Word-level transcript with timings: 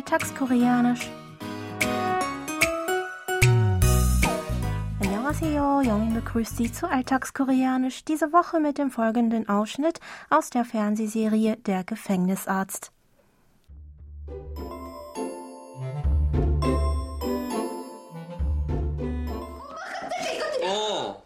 Alltagskoreanisch. 0.00 1.10
Annyeonghaseyo, 5.00 5.82
Jongin 5.82 6.14
begrüßt 6.14 6.56
Sie 6.56 6.72
zu 6.72 6.88
Alltagskoreanisch, 6.88 8.04
diese 8.04 8.32
Woche 8.32 8.58
mit 8.60 8.78
dem 8.78 8.90
folgenden 8.90 9.48
Ausschnitt 9.48 10.00
aus 10.30 10.50
der 10.50 10.64
Fernsehserie 10.64 11.56
Der 11.66 11.84
Gefängnisarzt. 11.84 12.90
어, 20.64 21.22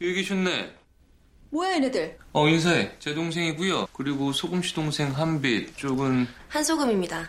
여기 0.00 0.14
계셨네. 0.14 0.74
뭐야 1.50 1.74
얘네들? 1.74 2.18
어, 2.32 2.48
인사해. 2.48 2.92
제 2.98 3.14
동생이고요. 3.14 3.86
그리고 3.92 4.32
소금 4.32 4.62
씨 4.62 4.74
동생 4.74 5.12
한빛 5.16 5.76
쪽은 5.76 6.26
한소금입니다. 6.48 7.28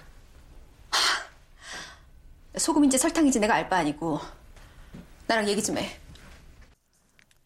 소금인지 2.58 2.98
설탕인지 2.98 3.40
내가 3.40 3.56
알 3.56 3.70
바 3.70 3.78
아니고 3.78 4.20
나랑 5.28 5.48
얘기 5.50 5.62
좀 5.64 5.78
해. 5.78 5.86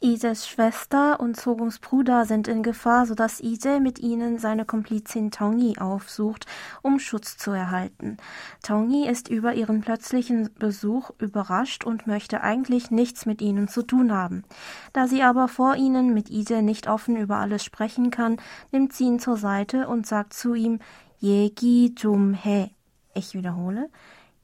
Ijes 0.01 0.47
Schwester 0.47 1.19
und 1.19 1.35
Sogums 1.35 1.77
Bruder 1.79 2.23
sind 2.25 2.47
in 2.47 2.63
Gefahr, 2.63 3.05
sodass 3.05 3.41
Ije 3.41 3.81
mit 3.81 3.99
ihnen 3.99 4.37
seine 4.37 4.63
Komplizin 4.63 5.29
Tongi 5.29 5.77
aufsucht, 5.77 6.45
um 6.81 6.99
Schutz 6.99 7.35
zu 7.37 7.51
erhalten. 7.51 8.15
Tongi 8.63 9.09
ist 9.09 9.27
über 9.27 9.55
ihren 9.55 9.81
plötzlichen 9.81 10.53
Besuch 10.57 11.11
überrascht 11.19 11.83
und 11.83 12.07
möchte 12.07 12.39
eigentlich 12.39 12.91
nichts 12.91 13.25
mit 13.25 13.41
ihnen 13.41 13.67
zu 13.67 13.83
tun 13.83 14.13
haben. 14.13 14.45
Da 14.93 15.05
sie 15.05 15.21
aber 15.21 15.49
vor 15.49 15.75
ihnen 15.75 16.13
mit 16.13 16.29
Ije 16.29 16.61
nicht 16.61 16.87
offen 16.87 17.17
über 17.17 17.35
alles 17.35 17.65
sprechen 17.65 18.09
kann, 18.09 18.37
nimmt 18.71 18.93
sie 18.93 19.03
ihn 19.03 19.19
zur 19.19 19.35
Seite 19.35 19.89
und 19.89 20.07
sagt 20.07 20.33
zu 20.33 20.53
ihm 20.53 20.79
Yegi 21.19 21.93
좀 21.93 22.35
해. 22.35 22.69
Ich 23.13 23.33
wiederhole. 23.33 23.89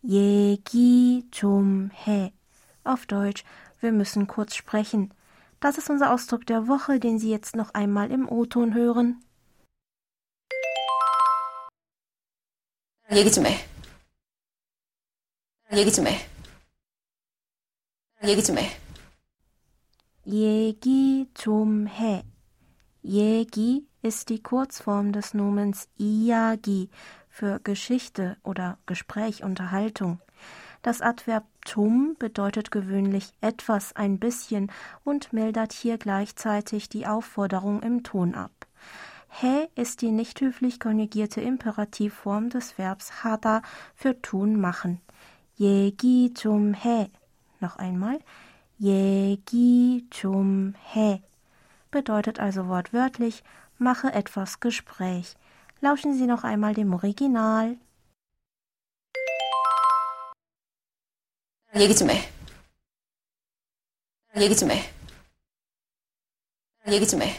Yegi 0.04 1.28
좀 1.32 1.90
해. 2.06 2.32
Auf 2.84 3.06
Deutsch, 3.08 3.44
wir 3.80 3.92
müssen 3.92 4.28
kurz 4.28 4.56
sprechen. 4.56 5.12
Das 5.60 5.78
ist 5.78 5.90
unser 5.90 6.14
Ausdruck 6.14 6.46
der 6.46 6.68
Woche, 6.68 7.00
den 7.00 7.18
Sie 7.18 7.32
jetzt 7.32 7.56
noch 7.56 7.74
einmal 7.74 8.12
im 8.12 8.30
O-Ton 8.30 8.74
hören. 8.74 9.22
나랑 13.08 13.20
얘기 13.20 13.32
좀 13.32 13.46
해. 13.46 13.58
나랑 15.70 15.80
얘기 15.80 15.92
좀 15.92 16.08
해. 16.08 16.20
나랑 18.16 18.32
얘기 18.32 18.44
좀 18.44 18.58
해. 18.58 18.70
Yegi 20.26 21.28
좀 21.36 21.88
해. 21.88 22.24
Yegi 23.04 23.86
ist 24.03 24.29
die 24.29 24.43
Kurzform 24.43 25.13
des 25.13 25.35
Nomens 25.35 25.89
Iagi 25.99 26.89
für 27.29 27.61
Geschichte 27.61 28.37
oder 28.43 28.79
Gespräch, 28.87 29.45
Unterhaltung. 29.45 30.21
Das 30.83 31.03
Adverb 31.03 31.45
tum 31.65 32.17
bedeutet 32.19 32.71
gewöhnlich 32.71 33.33
etwas, 33.43 33.95
ein 33.95 34.19
bisschen 34.19 34.73
und 35.05 35.33
mildert 35.33 35.73
hier 35.73 35.99
gleichzeitig 35.99 36.89
die 36.89 37.07
Aufforderung 37.07 37.83
im 37.83 38.03
Ton 38.03 38.35
ab. 38.35 38.53
He 39.29 39.69
ist 39.75 40.03
die 40.03 40.11
nicht 40.11 40.41
höflich 40.41 40.81
konjugierte 40.81 41.41
Imperativform 41.41 42.51
des 42.51 42.79
Verbs 42.79 43.23
hada 43.23 43.63
für 43.95 44.21
tun, 44.21 44.61
machen. 44.61 45.01
Yegi 45.57 46.33
tum 46.35 46.75
he. 46.75 47.11
Noch 47.61 47.77
einmal. 47.77 48.19
Yegi 48.79 50.07
tum 50.11 50.75
he. 50.93 51.23
Bedeutet 51.91 52.41
also 52.41 52.67
wortwörtlich 52.69 53.45
mache 53.80 54.14
etwas 54.14 54.60
Gespräch. 54.60 55.36
Lauschen 55.82 56.14
Sie 56.14 56.28
noch 56.28 56.44
einmal 56.44 56.74
dem 56.74 56.94
Original. 56.94 57.78
나랑 61.76 61.84
얘기 61.84 61.94
좀 61.96 62.10
해. 62.10 62.22
나랑 64.34 64.44
얘기 64.46 64.56
좀 64.56 64.72
해. 64.72 64.80
나랑 66.86 66.94
얘기 66.96 67.06
좀 67.06 67.22
해. 67.22 67.36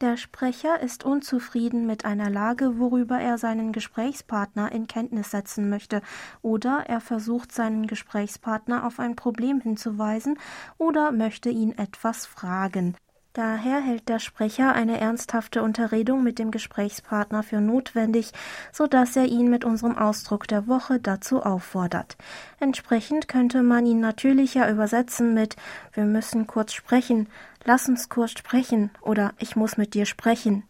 Der 0.00 0.16
Sprecher 0.16 0.80
ist 0.80 1.04
unzufrieden 1.04 1.86
mit 1.86 2.04
einer 2.04 2.28
Lage, 2.28 2.80
worüber 2.80 3.20
er 3.20 3.38
seinen 3.38 3.70
Gesprächspartner 3.70 4.72
in 4.72 4.88
Kenntnis 4.88 5.30
setzen 5.30 5.70
möchte, 5.70 6.02
oder 6.42 6.86
er 6.88 7.00
versucht 7.00 7.52
seinen 7.52 7.86
Gesprächspartner 7.86 8.84
auf 8.84 8.98
ein 8.98 9.14
Problem 9.14 9.60
hinzuweisen 9.60 10.40
oder 10.76 11.12
möchte 11.12 11.50
ihn 11.50 11.78
etwas 11.78 12.26
fragen. 12.26 12.96
Daher 13.37 13.81
hält 13.81 14.09
der 14.09 14.17
Sprecher 14.17 14.73
eine 14.73 14.99
ernsthafte 14.99 15.61
Unterredung 15.61 16.23
mit 16.23 16.39
dem 16.39 16.49
Gesprächspartner 16.49 17.43
für 17.43 17.61
notwendig, 17.61 18.31
sodass 18.73 19.15
er 19.15 19.25
ihn 19.25 19.47
mit 19.51 19.63
unserem 19.63 19.95
Ausdruck 19.95 20.47
der 20.47 20.67
Woche 20.67 20.99
dazu 20.99 21.43
auffordert. 21.43 22.17
Entsprechend 22.59 23.27
könnte 23.27 23.61
man 23.61 23.85
ihn 23.85 23.99
natürlicher 23.99 24.67
übersetzen 24.71 25.35
mit 25.35 25.55
Wir 25.93 26.05
müssen 26.05 26.47
kurz 26.47 26.73
sprechen, 26.73 27.27
lass 27.63 27.87
uns 27.87 28.09
kurz 28.09 28.31
sprechen 28.31 28.89
oder 29.01 29.33
Ich 29.37 29.55
muss 29.55 29.77
mit 29.77 29.93
dir 29.93 30.07
sprechen. 30.07 30.63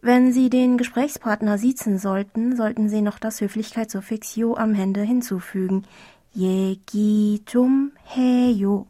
Wenn 0.00 0.32
Sie 0.32 0.48
den 0.48 0.78
Gesprächspartner 0.78 1.58
siezen 1.58 1.98
sollten, 1.98 2.56
sollten 2.56 2.88
Sie 2.88 3.02
noch 3.02 3.18
das 3.18 3.38
Höflichkeitssuffix 3.42 4.34
Jo 4.34 4.54
am 4.54 4.74
Ende 4.74 5.02
hinzufügen. 5.02 5.84
Yegitum 6.34 7.92
heyo. 8.04 8.86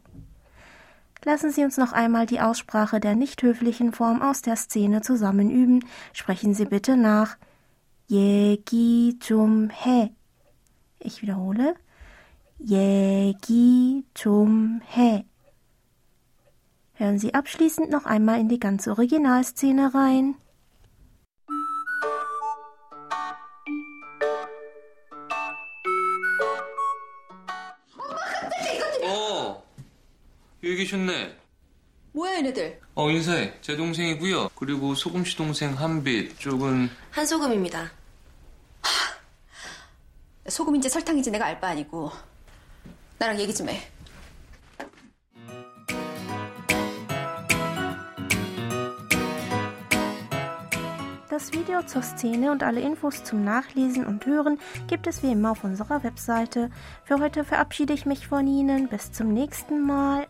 Lassen 1.23 1.51
Sie 1.51 1.63
uns 1.63 1.77
noch 1.77 1.91
einmal 1.93 2.25
die 2.25 2.41
Aussprache 2.41 2.99
der 2.99 3.15
nicht 3.15 3.43
höflichen 3.43 3.93
Form 3.93 4.21
aus 4.21 4.41
der 4.41 4.55
Szene 4.55 5.01
zusammen 5.01 5.51
üben. 5.51 5.85
Sprechen 6.13 6.55
Sie 6.55 6.65
bitte 6.65 6.97
nach. 6.97 7.37
Yegi 8.07 9.17
zum 9.19 9.69
he. 9.69 10.09
Ich 10.99 11.21
wiederhole. 11.21 11.75
Yegi 12.57 14.03
zum 14.15 14.81
he. 14.87 15.25
Hören 16.93 17.19
Sie 17.19 17.33
abschließend 17.33 17.89
noch 17.89 18.05
einmal 18.05 18.39
in 18.39 18.49
die 18.49 18.59
ganze 18.59 18.91
Originalszene 18.91 19.93
rein. 19.93 20.35
여기 30.64 30.76
계셨네. 30.76 31.36
뭐야 32.12 32.36
얘네들? 32.36 32.80
어, 32.94 33.10
인사해. 33.10 33.52
제 33.60 33.76
동생이고요. 33.76 34.50
그리고 34.54 34.94
소금 34.94 35.24
씨 35.24 35.36
동생 35.36 35.74
한빛 35.78 36.38
쪽은 36.38 36.88
한소금입니다. 37.10 37.92
소금인지 40.48 40.88
설탕인지 40.88 41.30
내가 41.30 41.46
알 41.46 41.60
바 41.60 41.68
아니고 41.68 42.10
나랑 43.18 43.38
얘기 43.40 43.52
좀 43.54 43.68
해. 43.68 43.80
Das 51.28 51.52
Video 51.52 51.82
zur 51.82 52.02
Szene 52.02 52.50
und 52.50 52.62
alle 52.62 52.80
Infos 52.80 53.22
zum 53.24 53.44
Nachlesen 53.44 54.06
und 54.06 54.24
Hören 54.24 54.58
gibt 54.86 55.06
es 55.06 55.22
wie 55.22 55.32
immer 55.32 55.50
auf 55.50 55.64
unserer 55.64 56.02
Webseite. 56.02 56.70
Für 57.04 57.18
heute 57.18 57.44
verabschiede 57.44 57.92
ich 57.92 58.06
mich 58.06 58.26
von 58.26 58.46
Ihnen. 58.46 58.88
Bis 58.88 59.12
zum 59.12 59.34
nächsten 59.34 59.82
Mal. 59.82 60.26